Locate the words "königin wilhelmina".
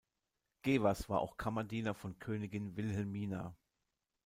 2.17-3.55